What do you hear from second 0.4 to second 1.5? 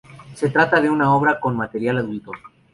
trata de una obra